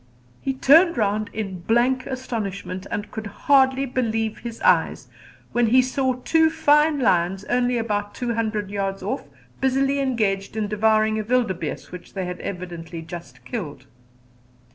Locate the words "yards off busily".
8.71-9.99